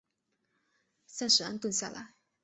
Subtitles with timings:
[1.05, 2.15] 暂时安顿下来